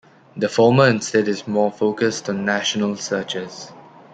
[0.35, 3.71] The former instead is more focused on national searches.